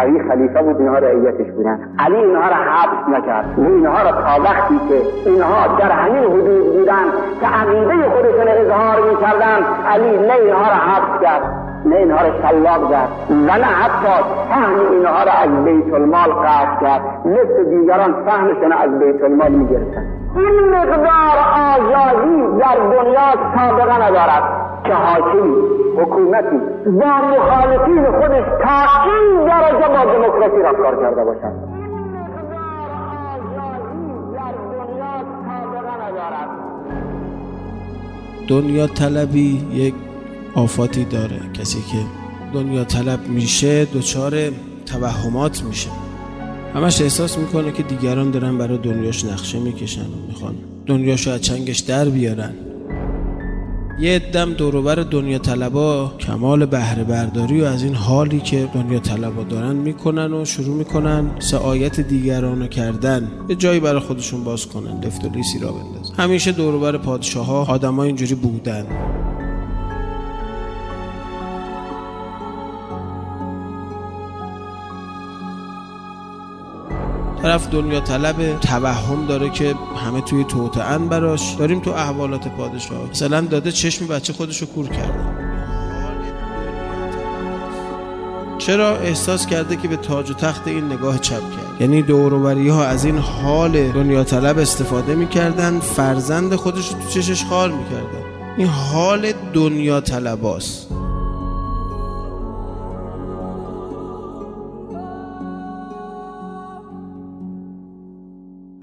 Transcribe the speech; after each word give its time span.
علی 0.00 0.28
خلیفه 0.28 0.62
بود 0.62 0.80
اینها 0.80 0.98
رعیتش 0.98 1.50
بودن. 1.50 1.78
علی 1.98 2.16
اینها 2.16 2.48
را 2.48 2.54
حبس 2.54 3.18
نکرد. 3.18 3.58
و 3.58 3.64
اینها 3.64 4.02
را 4.02 4.12
تا 4.12 4.42
وقتی 4.44 4.80
که 4.88 5.30
اینها 5.30 5.76
در 5.78 5.92
همین 5.92 6.24
حدود 6.24 6.76
بودن 6.76 7.04
که 7.40 7.46
عقیده 7.46 8.08
خودشون 8.10 8.48
اظهار 8.48 9.10
می‌کردن 9.10 9.58
علی 9.88 10.18
نه 10.26 10.34
اینها 10.34 10.62
را 10.62 10.74
حبس 10.74 11.22
کرد 11.22 11.42
نه 11.84 11.96
اینها 11.96 12.18
را 12.26 12.30
شلاق 12.42 12.90
کرد. 12.90 13.08
و 13.30 13.52
نه 13.58 13.64
حتی 13.64 14.24
فهم 14.50 14.74
اینها 14.90 15.22
را 15.22 15.32
از 15.32 15.64
بیت 15.64 15.94
المال 15.94 16.30
قطع 16.30 16.80
کرد. 16.80 17.02
مثل 17.24 17.64
دیگران 17.70 18.14
فهمشون 18.26 18.72
از 18.72 18.98
بیت 18.98 19.22
المال 19.22 19.52
می‌گرفتن. 19.52 20.06
این 20.36 20.70
مقدار 20.74 21.36
آزادی 21.74 22.58
در 22.58 22.76
دنیا 22.96 23.30
سابقه 23.56 24.02
ندارد 24.06 24.59
که 24.84 24.94
حاکمی 24.94 25.54
حکومتی 25.96 26.58
با 26.86 27.12
مخالفین 27.32 28.04
خودش 28.20 28.44
تا 28.62 28.76
این 29.04 29.46
درجه 29.46 29.88
با 29.88 30.12
دموکراسی 30.12 30.62
رفتار 30.62 31.02
کرده 31.02 31.24
باشد 31.24 31.70
دنیا 38.48 38.86
طلبی 38.86 39.62
یک 39.72 39.94
آفاتی 40.54 41.04
داره. 41.04 41.40
کسی 41.54 41.78
که 41.78 41.98
دنیا 42.54 42.84
طلب 42.84 43.28
میشه 43.28 43.84
دچار 43.84 44.32
توهمات 44.86 45.62
میشه. 45.64 45.90
همش 46.74 47.02
احساس 47.02 47.38
می‌کنه 47.38 47.72
که 47.72 47.82
دیگران 47.82 48.30
دارن 48.30 48.58
برای 48.58 48.78
دنیاش 48.78 49.24
نقشه 49.24 49.58
می‌کشن 49.58 50.00
و 50.00 50.26
می‌خوان 50.28 50.54
دنیاشو 50.86 51.30
از 51.30 51.40
چنگش 51.40 51.78
در 51.78 52.04
بیارن. 52.04 52.54
یه 54.00 54.18
دم 54.18 54.52
دوروبر 54.52 54.94
دنیا 54.94 55.38
طلبا 55.38 56.12
کمال 56.20 56.66
بهره 56.66 57.04
برداری 57.04 57.60
و 57.60 57.64
از 57.64 57.82
این 57.82 57.94
حالی 57.94 58.40
که 58.40 58.68
دنیا 58.74 58.98
طلبا 58.98 59.42
دارن 59.42 59.76
می‌کنن 59.76 60.32
و 60.32 60.44
شروع 60.44 60.76
می‌کنن 60.76 61.30
سعایت 61.38 62.00
دیگران 62.00 62.66
کردن. 62.66 63.30
یه 63.48 63.56
جایی 63.56 63.80
برای 63.80 64.00
خودشون 64.00 64.44
باز 64.44 64.66
کنن 64.66 65.00
لفت 65.04 65.24
و 65.24 65.28
لیسی 65.28 65.58
را 65.58 65.72
بندازن. 65.72 66.14
همیشه 66.14 66.52
دوروبر 66.52 66.96
پادشاه 66.96 67.46
ها 67.46 67.64
آدم 67.64 67.98
اینجوری 67.98 68.34
بودن. 68.34 68.86
طرف 77.42 77.70
دنیا 77.70 78.00
طلب 78.00 78.60
توهم 78.60 79.26
داره 79.26 79.50
که 79.50 79.74
همه 80.06 80.20
توی 80.20 80.44
توتعن 80.44 81.08
براش. 81.08 81.54
داریم 81.54 81.80
تو 81.80 81.90
احوالات 81.90 82.48
پادشاه. 82.48 83.10
مثلا 83.10 83.40
داده 83.40 83.72
چشم 83.72 84.06
بچه 84.06 84.32
خودشو 84.32 84.66
کور 84.66 84.88
کرده. 84.88 85.50
چرا؟ 88.58 88.96
احساس 88.96 89.46
کرده 89.46 89.76
که 89.76 89.88
به 89.88 89.96
تاج 89.96 90.30
و 90.30 90.34
تخت 90.34 90.68
این 90.68 90.92
نگاه 90.92 91.18
چپ 91.18 91.40
کرد. 91.40 91.80
یعنی 91.80 92.02
دوروبری 92.02 92.68
ها 92.68 92.84
از 92.84 93.04
این 93.04 93.18
حال 93.18 93.88
دنیا 93.88 94.24
طلب 94.24 94.58
استفاده 94.58 95.14
می‌کردن 95.14 95.80
فرزند 95.80 96.54
خودش 96.54 96.88
تو 96.88 97.08
چشش 97.08 97.44
خار 97.44 97.68
می‌کردن. 97.70 98.24
این 98.56 98.66
حال 98.66 99.32
دنیا 99.52 100.00
طلباست. 100.00 100.88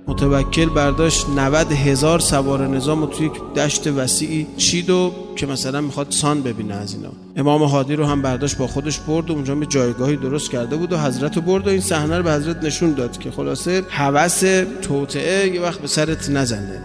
متوکل 0.07 0.69
برداشت 0.69 1.29
90 1.29 1.71
هزار 1.71 2.19
سوار 2.19 2.67
نظام 2.67 3.03
و 3.03 3.07
توی 3.07 3.25
یک 3.25 3.53
دشت 3.55 3.87
وسیعی 3.87 4.47
چید 4.57 4.89
و 4.89 5.11
که 5.35 5.45
مثلا 5.45 5.81
می‌خواد 5.81 6.07
سان 6.09 6.41
ببینه 6.41 6.73
از 6.73 6.93
اینا. 6.93 7.09
امام 7.35 7.63
هادی 7.63 7.95
رو 7.95 8.05
هم 8.05 8.21
برداشت 8.21 8.57
با 8.57 8.67
خودش 8.67 8.99
برد 8.99 9.29
و 9.29 9.33
اونجا 9.33 9.55
به 9.55 9.65
جایگاهی 9.65 10.15
درست 10.15 10.51
کرده 10.51 10.75
بود 10.75 10.93
و 10.93 10.97
حضرت 10.97 11.35
رو 11.35 11.41
برد 11.41 11.67
و 11.67 11.69
این 11.69 11.81
صحنه 11.81 12.17
رو 12.17 12.23
به 12.23 12.33
حضرت 12.33 12.63
نشون 12.63 12.93
داد 12.93 13.17
که 13.17 13.31
خلاصه 13.31 13.83
هوس 13.89 14.43
توطعه 14.81 15.47
یه 15.47 15.61
وقت 15.61 15.79
به 15.79 15.87
سرت 15.87 16.29
نزنه. 16.29 16.81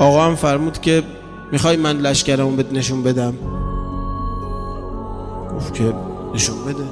آقا 0.00 0.24
هم 0.24 0.34
فرمود 0.34 0.80
که 0.80 1.02
می‌خوای 1.52 1.76
من 1.76 1.98
لشکرمو 1.98 2.56
بهت 2.56 2.72
نشون 2.72 3.02
بدم؟ 3.02 3.34
گفت 5.56 5.74
که 5.74 5.94
نشون 6.34 6.64
بده. 6.64 6.84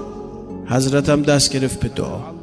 حضرت 0.67 1.09
هم 1.09 1.23
دست 1.23 1.53
گرفت 1.53 1.81
به 1.81 1.89
دعا. 1.89 2.40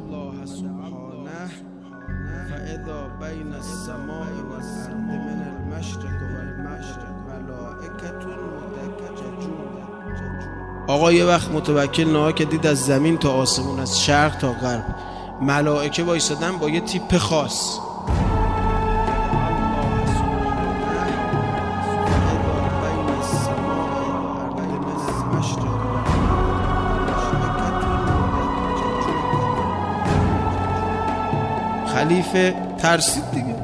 آقا 10.88 11.12
یه 11.12 11.24
وقت 11.24 11.50
متوکل 11.50 12.04
نها 12.04 12.32
که 12.32 12.44
دید 12.44 12.66
از 12.66 12.84
زمین 12.84 13.18
تا 13.18 13.32
آسمون 13.32 13.80
از 13.80 14.00
شرق 14.00 14.36
تا 14.36 14.52
غرب. 14.52 14.84
ملائکه 15.40 16.02
وایسادن 16.02 16.58
با 16.58 16.70
یه 16.70 16.80
تیپ 16.80 17.16
خاص. 17.16 17.78
خلیفه 31.94 32.54
ترسید 32.78 33.30
دیگه. 33.30 33.56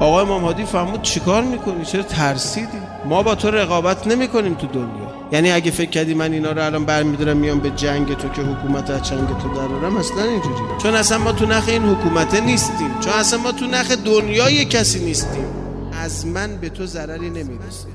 آقای 0.00 0.22
امام 0.22 0.44
هادی 0.44 0.64
فهمود 0.64 1.02
چیکار 1.02 1.42
می‌کنی؟ 1.42 1.84
چرا 1.84 2.02
ترسیدی؟ 2.02 2.78
ما 3.04 3.22
با 3.22 3.34
تو 3.34 3.50
رقابت 3.50 4.06
نمی‌کنیم 4.06 4.54
تو 4.54 4.66
دنیا. 4.66 5.09
یعنی 5.32 5.50
اگه 5.50 5.70
فکر 5.70 5.90
کردی 5.90 6.14
من 6.14 6.32
اینا 6.32 6.52
رو 6.52 6.64
الان 6.64 6.84
برمیدارم 6.84 7.36
میام 7.36 7.60
به 7.60 7.70
جنگ 7.70 8.16
تو 8.16 8.28
که 8.28 8.42
حکومت 8.42 8.90
از 8.90 9.02
چنگ 9.02 9.28
تو 9.42 9.54
درارم 9.54 9.96
اصلا 9.96 10.22
اینجوری. 10.22 10.54
چون 10.82 10.94
اصلا 10.94 11.18
ما 11.18 11.32
تو 11.32 11.46
نخ 11.46 11.68
این 11.68 11.82
حکومته 11.82 12.40
نیستیم. 12.40 13.00
چون 13.00 13.12
اصلا 13.12 13.38
ما 13.38 13.52
تو 13.52 13.66
نخ 13.66 13.90
دنیای 13.90 14.64
کسی 14.64 14.98
نیستیم. 14.98 15.44
از 15.92 16.26
من 16.26 16.56
به 16.56 16.68
تو 16.68 16.86
ضرری 16.86 17.30
نمی‌رسه. 17.30 17.86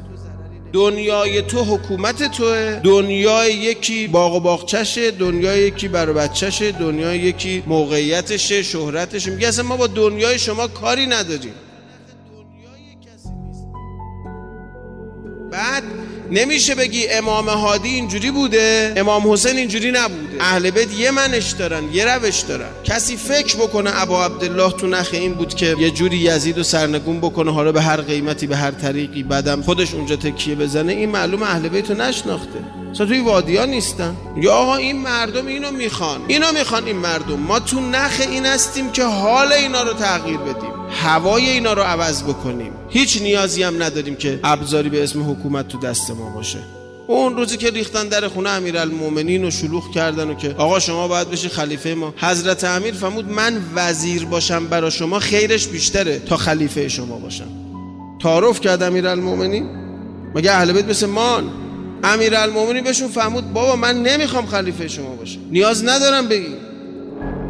دنیای 0.74 1.42
تو 1.42 1.64
حکومت 1.64 2.32
توه. 2.32 2.80
دنیای 2.84 3.54
یکی 3.54 4.08
باغ 4.08 4.36
و 4.36 4.40
باغچشه 4.40 5.12
دنیای 5.12 5.62
یکی 5.62 5.88
بر 5.88 6.06
بچشه 6.06 6.72
دنیای 6.72 7.20
یکی 7.20 7.64
موقعیتشه 7.68 8.64
شهرتشه. 8.64 9.32
میگه 9.32 9.48
اصلا 9.48 9.66
ما 9.66 9.78
با 9.78 9.88
دنیای 9.88 10.40
شما 10.40 10.68
کاری 10.68 11.06
نداریم. 11.06 11.54
نمیشه 16.32 16.76
بگی 16.76 17.08
امام 17.08 17.50
هادی 17.50 17.90
اینجوری 17.90 18.32
بوده؟ 18.32 18.94
امام 18.98 19.32
حسین 19.32 19.58
اینجوری 19.58 19.92
نبوده. 19.92 20.38
اهل 20.40 20.70
بیت 20.70 21.00
یه 21.00 21.12
منش 21.12 21.52
دارن 21.52 21.84
یه 21.94 22.06
روش 22.06 22.40
دارن. 22.40 22.70
کسی 22.84 23.18
فکر 23.18 23.56
بکنه 23.58 24.02
ابا 24.02 24.26
عبدالله 24.26 24.72
تو 24.72 24.88
نخ 24.88 25.10
این 25.12 25.34
بود 25.34 25.54
که 25.54 25.76
یه 25.80 25.92
جوری 25.92 26.18
یزید 26.18 26.58
و 26.58 26.64
سرنگون 26.64 27.20
بکنه 27.20 27.54
حالا 27.54 27.72
به 27.72 27.82
هر 27.82 28.02
قیمتی 28.02 28.48
به 28.48 28.58
هر 28.58 28.72
طریقی 28.72 29.24
بعدم 29.24 29.62
خودش 29.62 29.94
اونجا 29.94 30.16
تکیه 30.16 30.56
بزنه 30.56 30.94
این 30.94 31.10
معلوم 31.10 31.44
اهل 31.44 31.68
بیت 31.68 31.92
رو 31.92 31.98
نشناخته. 31.98 32.85
مثلا 32.96 33.08
توی 33.08 33.20
وادیا 33.20 33.66
نیستن. 33.66 34.16
یا 34.38 34.54
آقا 34.54 34.76
این 34.76 34.98
مردم 34.98 35.48
اینو 35.48 35.72
می‌خوان. 35.72 36.22
اینو 36.28 36.52
می‌خوان 36.52 36.86
این 36.86 36.96
مردم. 36.96 37.40
ما 37.40 37.60
تو 37.60 37.80
نخ 37.80 38.22
این 38.32 38.46
هستیم 38.46 38.92
که 38.92 39.04
حال 39.04 39.54
اینا 39.54 39.84
رو 39.84 39.94
تغییر 39.94 40.38
بدیم. 40.38 40.70
هوای 40.90 41.50
اینا 41.50 41.74
رو 41.74 41.82
عوض 41.82 42.24
بکنیم. 42.24 42.72
هیچ 42.90 43.22
نیازی 43.22 43.64
هم 43.64 43.84
نداریم 43.84 44.16
که 44.16 44.40
ابزاری 44.44 44.90
به 44.90 45.04
اسم 45.04 45.32
حکومت 45.32 45.68
تو 45.68 45.80
دست 45.80 46.12
ما 46.12 46.30
باشه. 46.30 46.60
اون 47.08 47.38
روزی 47.38 47.58
که 47.58 47.70
ریختن 47.70 48.08
در 48.08 48.28
خونه 48.28 48.50
امیرالمومنین 48.50 49.46
و 49.46 49.52
شلوغ 49.52 49.92
کردن 49.92 50.30
و 50.30 50.34
که 50.34 50.56
آقا 50.58 50.80
شما 50.80 51.08
باید 51.08 51.30
بشی 51.30 51.50
خلیفه 51.50 51.94
ما. 51.94 52.14
حضرت 52.18 52.64
امیر 52.64 52.94
فرمود 52.94 53.32
من 53.32 53.62
وزیر 53.76 54.26
باشم 54.26 54.68
برا 54.68 54.90
شما 54.90 55.20
خیرش 55.20 55.68
بیشتره 55.68 56.20
تا 56.20 56.38
خلیفه 56.38 56.88
شما 56.88 57.18
باشم. 57.18 57.48
تعارف 58.22 58.62
کرد 58.62 58.84
امیرالمومنین. 58.84 59.70
مگه 60.36 60.52
اهل 60.52 60.72
بیت 60.74 60.86
مثل 60.86 61.06
مان 61.06 61.65
امیرالمومنین 62.04 62.84
بهشون 62.84 63.08
فرمود 63.08 63.54
بابا 63.54 63.76
من 63.76 64.04
نمی‌خوام 64.04 64.46
خلیفه 64.46 64.88
شما 64.88 65.16
باشم. 65.16 65.40
نیاز 65.52 65.86
ندارم 65.86 66.28
بگی. 66.28 66.56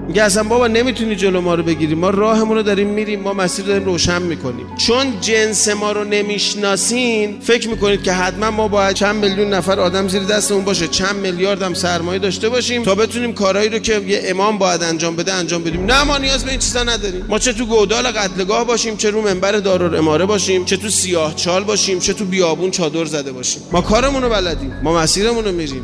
میگه 0.08 0.24
اصلا 0.24 0.44
بابا 0.44 0.68
نمی‌تونی 0.68 1.16
جلو 1.16 1.42
ما 1.42 1.56
رو 1.56 1.64
بگیری. 1.64 1.96
ما 1.96 2.10
راهمون 2.10 2.58
رو 2.58 2.64
داریم 2.64 2.88
میریم 2.88 3.20
ما 3.20 3.34
مسیر 3.34 3.66
داریم 3.66 3.86
روشن 3.86 4.22
می‌کنیم. 4.22 4.66
چون 4.76 5.20
جنس 5.22 5.68
ما 5.68 5.92
رو 5.92 6.04
نمی‌شناسین 6.04 7.40
فکر 7.42 7.70
می‌کنید 7.70 8.04
که 8.04 8.12
حتما 8.12 8.52
ما 8.52 8.68
باید 8.68 8.96
چند 8.96 9.16
میلیون 9.16 9.54
نفر 9.54 9.80
آدم 9.80 10.08
زیر 10.08 10.24
دستمون 10.24 10.64
باشه. 10.64 10.88
چند 10.88 11.16
میلیارد 11.16 11.62
هم 11.62 11.74
سرمایه 11.74 12.20
داشته 12.20 12.50
باشیم 12.50 12.84
تا 12.84 12.96
بتونیم 12.96 13.34
کارهایی 13.34 13.70
رو 13.70 13.80
که 13.80 14.02
یه 14.08 14.22
امام 14.26 14.58
باید 14.58 14.84
انجام 14.84 15.16
بده 15.16 15.34
انجام 15.34 15.64
بدیم. 15.64 15.86
نه 15.86 16.04
ما 16.04 16.18
نیاز 16.18 16.44
به 16.44 16.52
این 16.52 16.60
چیزا 16.60 16.84
نداریم. 16.84 17.26
ما 17.30 17.40
چه 17.40 17.54
تو 17.54 17.66
گودال 17.66 18.08
قتلگاه 18.08 18.64
باشیم 18.66 18.98
چه 18.98 19.10
رو 19.10 19.22
منبر 19.22 19.52
دارالاماره 19.52 20.26
باشیم 20.26 20.66
چه 20.66 20.78
تو 20.78 20.90
سیاه 20.90 21.36
چال 21.36 21.64
باشیم 21.64 22.00
چه 22.00 22.14
تو 22.14 22.26
بیابون 22.26 22.72
چادر 22.72 23.06
زده 23.06 23.32
باشیم. 23.32 23.62
ما 23.72 23.82
کارمون 23.82 24.24
رو 24.24 24.30
بلدیم 24.30 24.74
ما 24.84 24.98
مسیرمون 24.98 25.46
رو 25.46 25.52
میریم. 25.52 25.84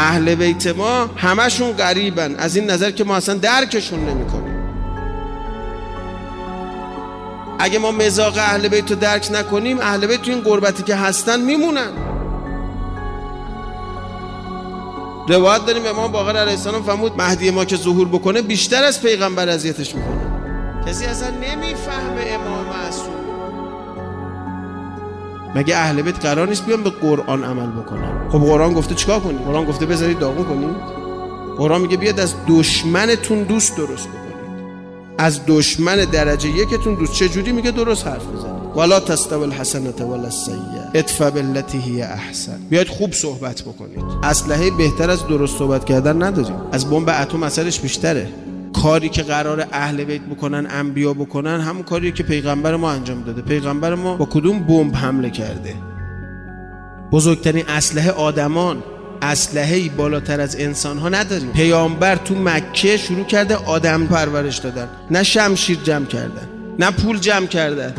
اهل 0.00 0.34
بیت 0.34 0.66
ما 0.66 1.10
همشون 1.16 1.72
غریبن. 1.72 2.34
از 2.34 2.56
این 2.56 2.70
نظر 2.70 2.90
که 2.90 3.04
ما 3.04 3.16
اصلا 3.16 3.34
درکشون 3.34 4.00
نمی‌کنیم. 4.00 4.60
اگه 7.58 7.78
ما 7.78 7.90
مزاق 7.92 8.36
اهل 8.36 8.68
بیت 8.68 8.90
رو 8.90 8.96
درک 8.96 9.28
نکنیم 9.32 9.78
اهل 9.80 10.06
بیت 10.06 10.22
تو 10.22 10.30
این 10.30 10.40
قربتی 10.40 10.82
که 10.82 10.94
هستن 10.94 11.40
میمونن. 11.40 11.90
روایت 15.28 15.66
داریم 15.66 15.86
امام 15.86 16.12
باقر 16.12 16.36
علیه 16.36 16.52
السلام 16.52 16.82
فرمود 16.82 17.16
مهدی 17.16 17.50
ما 17.50 17.64
که 17.64 17.76
ظهور 17.76 18.08
بکنه 18.08 18.42
بیشتر 18.42 18.84
از 18.84 19.02
پیغمبر 19.02 19.48
اذیتش 19.48 19.94
می‌کنه. 19.94 20.20
کسی 20.86 21.04
اصلا 21.04 21.30
نمی‌فهمه 21.30 22.26
امام 22.34 22.66
معصوم. 22.66 23.19
مگه 25.54 25.76
اهل 25.76 26.02
بیت 26.02 26.26
قرار 26.26 26.48
نیست 26.48 26.66
بیان 26.66 26.82
به 26.82 26.90
قرآن 26.90 27.44
عمل 27.44 27.66
بکنن؟ 27.66 28.28
خب 28.28 28.38
قرآن 28.38 28.72
گفته 28.72 28.94
چیکار 28.94 29.20
کنید 29.20 29.40
قرآن 29.40 29.64
گفته 29.64 29.86
بذارید 29.86 30.18
داغون 30.18 30.44
کنید 30.44 30.76
قرآن 31.58 31.80
میگه 31.80 31.96
بیاد 31.96 32.20
از 32.20 32.34
دشمنتون 32.48 33.42
دوست 33.42 33.76
درست 33.76 34.08
بکنید. 34.08 34.20
از 35.18 35.40
دشمن 35.46 35.96
درجه 35.96 36.48
یکتون 36.48 36.94
دوست. 36.94 37.12
چجوری 37.12 37.52
میگه 37.52 37.70
درست 37.70 38.06
حرف 38.06 38.26
بزنید 38.26 38.76
ولا 38.76 39.00
تستوی 39.00 39.42
الحسنه 39.42 39.90
ولا 39.90 40.24
السیئه 40.24 40.90
ادفع 40.94 41.30
بالتي 41.30 41.78
هي 41.78 42.02
احسن. 42.02 42.58
بیاید 42.70 42.88
خوب 42.88 43.12
صحبت 43.12 43.62
بکنید. 43.62 44.04
اسلحه 44.22 44.70
بهتر 44.70 45.10
از 45.10 45.26
درست 45.26 45.58
صحبت 45.58 45.84
کردن 45.84 46.22
نداریم. 46.22 46.56
از 46.72 46.90
بمب 46.90 47.08
اتم 47.08 47.42
اثرش 47.42 47.80
بیشتره. 47.80 48.28
کاری 48.82 49.08
که 49.08 49.22
قرار 49.22 49.66
اهل 49.72 50.04
بیت 50.04 50.22
بکنن 50.22 50.66
انبیا 50.70 51.14
بکنن 51.14 51.60
همون 51.60 51.82
کاری 51.82 52.12
که 52.12 52.22
پیغمبر 52.22 52.76
ما 52.76 52.90
انجام 52.90 53.22
داده. 53.22 53.42
پیغمبر 53.42 53.94
ما 53.94 54.16
با 54.16 54.24
کدوم 54.24 54.58
بمب 54.58 54.96
حمله 54.96 55.30
کرده؟ 55.30 55.74
بزرگترین 57.12 57.64
اسلحه 57.68 58.10
آدمان 58.10 58.82
اسلحه 59.22 59.88
بالاتر 59.88 60.40
از 60.40 60.56
انسان 60.60 60.98
ها 60.98 61.08
نداریم. 61.08 61.52
پیامبر 61.52 62.16
تو 62.16 62.34
مکه 62.34 62.96
شروع 62.96 63.24
کرده 63.24 63.56
آدم 63.56 64.06
پرورش 64.06 64.58
دادن. 64.58 64.88
نه 65.10 65.22
شمشیر 65.22 65.78
جمع 65.84 66.06
کردن 66.06 66.48
نه 66.78 66.90
پول 66.90 67.18
جمع 67.18 67.46
کردن. 67.46 67.94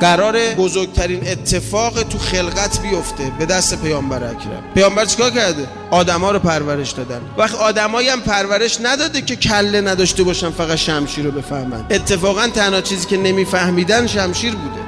قرار 0.00 0.54
بزرگترین 0.54 1.28
اتفاق 1.28 2.02
تو 2.02 2.18
خلقت 2.18 2.80
بیفته. 2.82 3.32
به 3.38 3.46
دست 3.46 3.82
پیامبر 3.82 4.24
اکرم. 4.24 4.62
پیامبر 4.74 5.04
چیکار 5.04 5.30
کرده؟ 5.30 5.68
آدما 5.90 6.30
رو 6.30 6.38
پرورش 6.38 6.90
دادن. 6.90 7.20
وقت 7.38 7.54
آدمایی 7.54 8.08
هم 8.08 8.20
پرورش 8.20 8.78
نداده 8.82 9.20
که 9.22 9.36
کله 9.36 9.80
نداشته 9.80 10.22
باشن 10.22 10.50
فقط 10.50 10.76
شمشیر 10.76 11.24
رو 11.24 11.30
بفهمن. 11.30 11.86
اتفاقا 11.90 12.46
تنها 12.46 12.80
چیزی 12.80 13.06
که 13.06 13.16
نمیفهمیدن 13.16 14.06
شمشیر 14.06 14.54
بوده. 14.54 14.80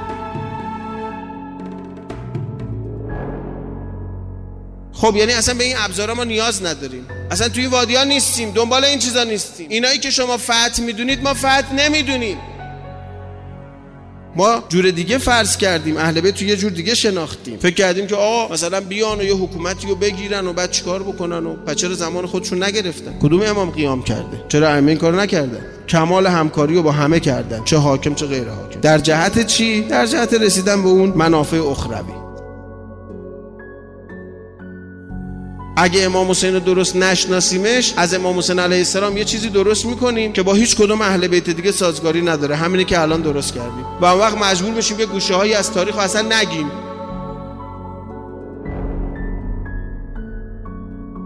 خب 4.93 5.15
یعنی 5.15 5.33
اصلا 5.33 5.53
به 5.53 5.63
این 5.63 5.75
ابزارا 5.77 6.13
ما 6.13 6.23
نیاز 6.23 6.65
نداریم. 6.65 7.07
اصلا 7.31 7.49
توی 7.49 7.67
وادی 7.67 7.95
ها 7.95 8.03
نیستیم. 8.03 8.51
دنبال 8.51 8.85
این 8.85 8.99
چیزا 8.99 9.23
نیستیم. 9.23 9.67
اینایی 9.69 9.99
که 9.99 10.09
شما 10.09 10.37
فتح 10.37 10.81
می‌دونید 10.81 11.23
ما 11.23 11.33
فتح 11.33 11.73
نمی‌دونیم. 11.73 12.37
ما 14.35 14.63
جور 14.69 14.91
دیگه 14.91 15.17
فرض 15.17 15.57
کردیم 15.57 15.97
اهل 15.97 16.21
بیت 16.21 16.35
تو 16.35 16.45
یه 16.45 16.55
جور 16.55 16.71
دیگه 16.71 16.95
شناختیم. 16.95 17.57
فکر 17.59 17.73
کردیم 17.73 18.07
که 18.07 18.15
آقا 18.15 18.53
مثلا 18.53 18.81
بیان 18.81 19.19
و 19.19 19.23
یه 19.23 19.35
حکومتی 19.35 19.87
رو 19.87 19.95
بگیرن 19.95 20.47
و 20.47 20.53
بعد 20.53 20.71
چیکار 20.71 21.03
بکنن 21.03 21.45
و 21.45 21.55
بعد 21.55 21.77
چرا 21.77 21.93
زمان 21.93 22.25
خودشون 22.25 22.63
نگرفتن؟ 22.63 23.19
کدوم 23.21 23.41
امام 23.41 23.69
قیام 23.69 24.03
کرده؟ 24.03 24.45
چرا 24.49 24.69
ائمه 24.69 24.91
این 24.91 24.97
کارو 24.97 25.19
نکردن؟ 25.19 25.65
کمال 25.89 26.27
همکاری 26.27 26.75
رو 26.75 26.83
با 26.83 26.91
همه 26.91 27.19
کردن 27.19 27.63
چه 27.63 27.77
حاکم 27.77 28.15
چه 28.15 28.25
غیر 28.25 28.49
حاکم 28.49 28.79
در 28.79 28.97
جهت 28.97 29.47
چی؟ 29.47 29.81
در 29.81 30.05
جهت 30.05 30.33
رسیدن 30.33 30.83
به 30.83 30.89
اون 30.89 31.09
منافع 31.15 31.57
اخروی. 31.57 32.22
اگه 35.75 36.03
امام 36.03 36.31
حسین 36.31 36.53
رو 36.53 36.59
درست 36.59 36.95
نشناسیمش 36.95 37.93
از 37.97 38.13
امام 38.13 38.37
حسین 38.37 38.59
علیه 38.59 38.77
السلام 38.77 39.17
یه 39.17 39.23
چیزی 39.23 39.49
درست 39.49 39.85
می‌کنیم 39.85 40.33
که 40.33 40.43
با 40.43 40.53
هیچ 40.53 40.75
کدوم 40.75 41.01
اهل 41.01 41.27
بیت 41.27 41.49
دیگه 41.49 41.71
سازگاری 41.71 42.21
نداره. 42.21 42.55
همینی 42.55 42.85
که 42.85 42.99
الان 43.01 43.21
درست 43.21 43.53
کردیم. 43.53 43.85
و 44.01 44.05
اون 44.05 44.19
وقت 44.19 44.37
مجبور 44.37 44.73
بشیم 44.73 44.97
که 44.97 45.05
گوشه 45.05 45.35
هایی 45.35 45.53
از 45.53 45.71
تاریخ 45.71 45.97
اصلا 45.97 46.21
نگیم. 46.21 46.71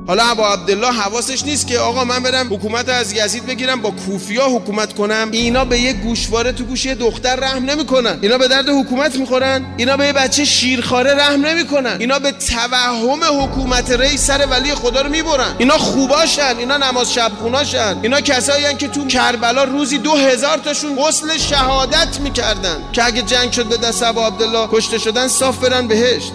حالا 0.07 0.24
ابا 0.24 0.54
عبدالله 0.54 0.92
حواسش 0.92 1.44
نیست 1.44 1.68
که 1.68 1.80
آقا 1.80 2.04
من 2.04 2.24
برم 2.24 2.54
حکومت 2.54 2.89
از 2.89 3.13
یزید 3.13 3.45
بگیرم 3.45 3.81
با 3.81 3.92
کوفیا 3.92 4.45
حکومت 4.45 4.94
کنم. 4.94 5.30
اینا 5.31 5.65
به 5.65 5.80
یه 5.80 5.94
گوشواره 5.94 6.51
تو 6.51 6.63
گوشه 6.63 6.95
دختر 6.95 7.36
رحم 7.36 7.65
نمی‌کنن. 7.65 8.19
اینا 8.21 8.38
به 8.38 8.48
درد 8.48 8.69
حکومت 8.69 9.15
می‌خورن. 9.15 9.65
اینا 9.77 9.98
به 9.98 10.06
یه 10.06 10.13
بچه 10.13 10.45
شیرخواره 10.45 11.15
رحم 11.15 11.45
نمی‌کنن. 11.45 11.95
اینا 12.00 12.19
به 12.19 12.31
توهم 12.31 13.44
حکومت 13.44 13.92
ری 13.92 14.18
سر 14.18 14.45
ولی 14.45 14.75
خدا 14.75 15.01
رو 15.01 15.09
می‌برن. 15.09 15.56
اینا 15.57 15.77
خوباشن. 15.77 16.57
اینا 16.57 16.77
نماز 16.77 17.13
شب 17.13 17.31
خوناشن 17.39 17.98
اینا 18.01 18.21
کسایی 18.21 18.75
که 18.75 18.88
تو 18.88 19.07
کربلا 19.07 19.63
روزی 19.63 19.98
دو 19.98 20.15
هزار 20.15 20.57
تاشون 20.57 20.95
غسل 20.95 21.38
شهادت 21.38 22.19
می‌کردن. 22.19 22.77
که 22.94 23.06
اگه 23.06 23.21
جنگ 23.21 23.51
شد 23.51 23.65
به 23.65 23.77
دست 23.77 24.04
ابا 24.04 24.27
عبدالله 24.27 24.68
کشته 24.71 24.98
شدن 24.98 25.27
صاف 25.27 25.57
برن 25.57 25.88
بهشت. 25.88 26.33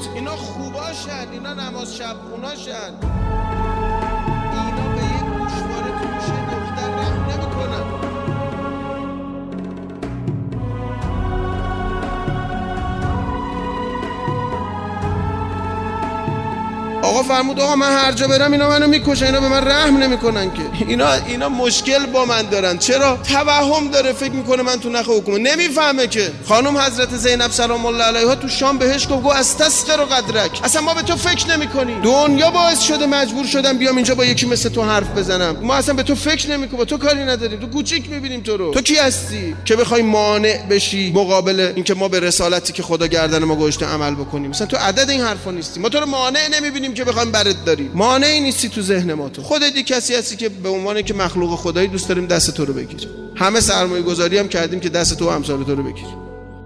آقا 17.02 17.22
فرمود 17.22 17.60
آقا 17.60 17.76
من 17.76 17.98
هر 17.98 18.12
جا 18.12 18.28
برم 18.28 18.52
اینا 18.52 18.68
منو 18.68 18.86
می‌کشن 18.86 19.26
اینا 19.26 19.40
به 19.40 19.48
من 19.48 19.64
رحم 19.68 19.96
نمی‌کنن 19.96 20.50
که. 20.54 20.62
اینا 20.88 21.12
اینا 21.12 21.48
مشکل 21.48 22.06
با 22.06 22.24
من 22.24 22.42
دارن. 22.42 22.78
چرا؟ 22.78 23.16
توهم 23.16 23.88
داره 23.88 24.12
فکر 24.12 24.32
می‌کنه 24.32 24.62
من 24.62 24.80
تو 24.80 24.88
نخ 24.88 25.08
حکومت. 25.08 25.40
نمی‌فهمه 25.40 26.06
که. 26.06 26.32
خانم 26.48 26.78
حضرت 26.78 27.16
زینب 27.16 27.50
سلام 27.50 27.86
الله 27.86 28.04
علیها 28.04 28.34
تو 28.34 28.48
شام 28.48 28.78
بهش 28.78 29.08
گفت 29.10 29.36
از 29.36 29.58
تسخر 29.58 30.00
و 30.00 30.04
قدرک. 30.04 30.60
اصلا 30.64 30.82
ما 30.82 30.94
به 30.94 31.02
تو 31.02 31.16
فکر 31.16 31.56
نمی‌کنیم. 31.56 32.00
دنیا 32.02 32.50
باعث 32.50 32.80
شده 32.80 33.06
مجبور 33.06 33.46
شدم 33.46 33.78
بیام 33.78 33.96
اینجا 33.96 34.14
با 34.14 34.24
یکی 34.24 34.46
مثل 34.46 34.68
تو 34.68 34.82
حرف 34.82 35.08
بزنم. 35.08 35.56
ما 35.62 35.74
اصلا 35.74 35.94
به 35.94 36.02
تو 36.02 36.14
فکر 36.14 36.50
نمی‌کنیم. 36.50 36.78
با 36.78 36.84
تو 36.84 36.98
کاری 36.98 37.24
نداریم. 37.24 37.60
تو 37.60 37.66
کوچیک 37.66 38.10
می‌بینیم 38.10 38.40
تو 38.40 38.56
رو. 38.56 38.70
تو 38.74 38.80
کی 38.80 38.96
هستی 38.96 39.54
که 39.64 39.76
بخوای 39.76 40.02
مانع 40.02 40.66
بشی 40.70 41.12
مقابل 41.12 41.72
اینکه 41.74 41.94
ما 41.94 42.08
به 42.08 42.20
رسالتی 42.20 42.72
که 42.72 42.82
خدا 42.82 43.06
گردن 43.06 43.44
ما 43.44 43.56
گذاشته 43.56 43.86
عمل 43.86 44.14
بکنیم؟ 44.14 44.50
مثلا 44.50 44.66
تو 44.66 44.76
عدد 44.76 45.10
این 45.10 45.20
حرفا 45.20 45.50
نیستی. 45.50 45.80
ما 45.80 45.88
تو 45.88 46.00
رو 46.00 46.06
مانع 46.06 46.48
نمی‌بینیم. 46.48 46.91
که 46.94 47.04
بخوایم 47.04 47.30
برات 47.30 47.64
داریم. 47.64 47.90
مانعی 47.94 48.40
نیستی 48.40 48.68
تو 48.68 48.82
ذهن 48.82 49.14
ما 49.14 49.28
تو. 49.28 49.42
خودت 49.42 49.78
کسی 49.78 50.14
هستی 50.14 50.36
که 50.36 50.48
به 50.48 50.68
عنوان 50.68 51.02
که 51.02 51.14
مخلوق 51.14 51.58
خدایی 51.58 51.88
دوست 51.88 52.08
داریم 52.08 52.26
دست 52.26 52.50
تو 52.50 52.64
رو 52.64 52.74
بگیریم 52.74 53.08
همه 53.36 53.60
سرمایه 53.60 54.02
گذاری 54.02 54.38
هم 54.38 54.48
کردیم 54.48 54.80
که 54.80 54.88
دست 54.88 55.18
تو 55.18 55.24
و 55.24 55.28
امثال 55.28 55.64
تو 55.64 55.74
رو 55.74 55.82
بگیریم 55.82 56.16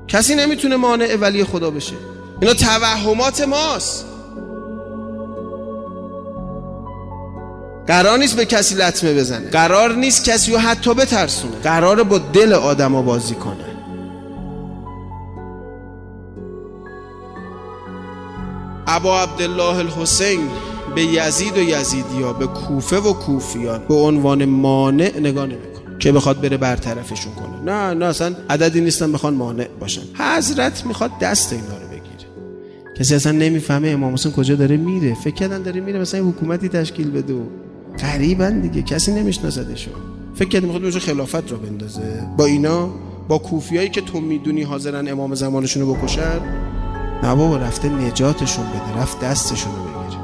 کسی 0.09 0.35
نمی‌تونه 0.35 0.77
مانع 0.77 1.17
ولی 1.17 1.45
خدا 1.45 1.71
بشه. 1.71 1.93
اینا 2.41 2.55
توهمات 2.55 3.41
ماست. 3.41 4.07
قرار 7.87 8.19
نیست 8.19 8.37
به 8.37 8.45
کسی 8.45 8.75
لطمه 8.75 9.15
بزنه. 9.15 9.51
قرار 9.51 9.95
نیست 9.95 10.25
کسی 10.25 10.53
رو 10.53 10.59
حتی 10.59 10.95
بترسونه. 10.95 11.57
قرار 11.57 12.03
با 12.03 12.19
دل 12.19 12.53
آدم 12.53 13.03
بازی 13.03 13.35
کنه. 13.35 13.66
ابا 18.87 19.21
عبدالله 19.21 19.79
الحسین 19.79 20.41
به 20.95 21.03
یزید 21.03 21.59
و 21.59 21.61
یزیدیا 21.61 22.33
به 22.33 22.47
کوفه 22.47 22.97
و 22.97 23.13
کوفیان 23.13 23.83
به 23.89 23.95
عنوان 23.95 24.45
مانع 24.45 25.19
نگاه 25.21 25.47
نمی‌کنه 25.47 25.99
که 25.99 26.13
بخواد 26.13 26.41
بره 26.41 26.57
برطرفشون 26.57 27.33
کنه. 27.35 27.73
نه 27.73 27.95
نه 27.95 28.05
اصلا 28.05 28.35
عددی 28.51 28.81
نیستن 28.81 29.13
بخوان 29.13 29.35
مانع 29.35 29.69
باشن. 29.81 30.03
حضرت 30.15 30.87
می‌خواد 30.87 31.11
دست 31.21 31.53
اینا 31.53 31.65
رو 31.65 31.89
بگیره. 31.89 32.31
کسی 32.99 33.15
اصلا 33.15 33.33
نمی‌فهمه 33.33 33.89
امام 33.89 34.15
حسین 34.15 34.33
کجا 34.33 34.55
داره 34.55 34.77
میره. 34.77 35.15
فکر 35.15 35.35
کردن 35.35 35.63
داره 35.63 35.81
میره 35.81 35.99
مثلا 36.01 36.25
حکومتی 36.25 36.69
تشکیل 36.69 37.11
بده 37.11 37.35
و 37.35 37.43
قریبن 37.99 38.61
دیگه 38.61 38.83
کسی 38.83 39.13
نمیشناسدشون 39.13 39.95
فکر 40.35 40.49
کردیم 40.49 40.69
می‌خواد 40.69 40.83
اونجا 40.83 41.01
خلافت 41.01 41.51
رو 41.51 41.57
بندازه. 41.57 42.29
با 42.37 42.45
اینا؟ 42.45 42.91
با 43.29 43.39
کوفیایی 43.39 43.89
که 43.89 44.01
تو 44.01 44.21
می‌دونی 44.21 44.63
حاضرن 44.63 45.09
امام 45.09 45.35
زمانشون 45.35 45.83
رو 45.83 45.95
بکشن؟ 45.95 46.41
نه 47.23 47.35
بابا 47.35 47.57
رفته 47.57 47.89
نجاتشون 47.89 48.65
بده 48.67 49.01
رفت 49.03 49.21
دستشون 49.21 49.73
رو 49.73 49.83
بگیره. 49.83 50.23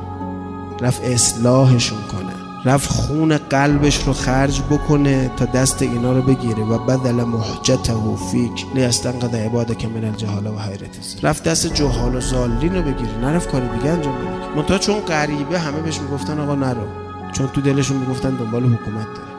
رفت 0.81 1.05
اصلاحشون 1.05 1.99
کنه. 2.13 2.33
رفت 2.65 2.91
خون 2.91 3.37
قلبش 3.39 4.05
رو 4.07 4.13
خرج 4.13 4.63
بکنه 4.63 5.31
تا 5.37 5.45
دست 5.45 5.83
اینا 5.83 6.13
رو 6.13 6.23
بگیره. 6.23 6.63
و 6.65 6.79
بدل 6.79 7.13
محجت 7.13 7.91
و 7.91 8.17
فیک 8.17 8.67
لیستنقد 8.75 9.37
عباده 9.37 9.75
که 9.75 9.89
من 9.89 10.05
الجهاله 10.05 10.51
و 10.51 10.59
حیرت 10.59 11.19
رفت 11.23 11.45
دست 11.45 11.67
جهال 11.67 12.15
و 12.15 12.21
زالین 12.21 12.77
رو 12.77 12.83
بگیره. 12.83 13.19
نرفت 13.23 13.51
کار 13.51 13.61
دیگه 13.61 13.91
انجام 13.91 14.15
بده. 14.19 14.57
منتها 14.57 14.79
چون 14.79 15.01
غریبه 15.01 15.59
همه 15.59 15.81
بهش 15.81 16.01
می‌گفتن 16.01 16.41
آقا 16.41 16.55
نرو. 16.55 16.87
چون 17.33 17.49
تو 17.49 17.61
دلشون 17.61 17.97
می‌گفتن 17.97 18.31
دنبال 18.31 18.65
حکومت 18.65 19.07
داره. 19.07 19.33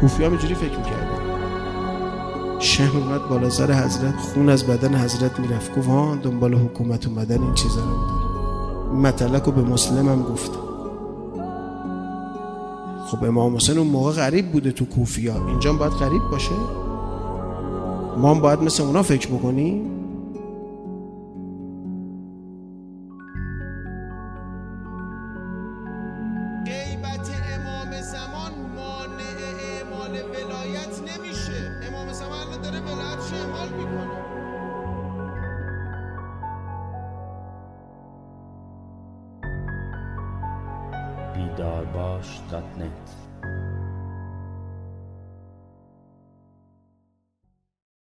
کوفی 0.00 0.24
هم 0.24 0.30
اینجوری 0.30 0.54
فکر 0.54 0.78
می‌کردن. 0.78 1.05
شه 2.58 2.96
اومد 2.96 3.28
بالا 3.28 3.50
سر 3.50 3.72
حضرت 3.72 4.14
خون 4.16 4.48
از 4.48 4.64
بدن 4.64 4.94
حضرت 4.94 5.40
می‌رفت. 5.40 5.78
گفت 5.78 5.88
ها 5.88 6.16
دنبال 6.22 6.54
حکومت 6.54 7.06
اومدن 7.06 7.42
این 7.42 7.54
چیزا 7.54 7.80
رو 7.80 8.96
مطلق 8.96 9.46
رو 9.46 9.52
به 9.52 9.62
مسلم 9.62 10.08
هم 10.08 10.22
گفت. 10.22 10.50
خب 13.06 13.24
امام 13.24 13.56
حسین 13.56 13.78
اون 13.78 13.86
موقع 13.86 14.12
غریب 14.12 14.52
بوده 14.52 14.72
تو 14.72 14.84
کوفیا. 14.84 15.46
اینجا 15.46 15.72
باید 15.72 15.92
غریب 15.92 16.22
باشه؟ 16.30 16.54
ما 18.18 18.34
هم 18.34 18.40
باید 18.40 18.62
مثل 18.62 18.82
اونا 18.82 19.02
فکر 19.02 19.28
بکنیم؟ 19.28 19.95
بیدارباش.net 41.56 43.25